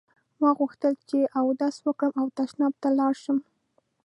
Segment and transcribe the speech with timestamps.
[0.41, 3.37] ما غوښتل چې اودس وکړم او تشناب ته لاړ شم.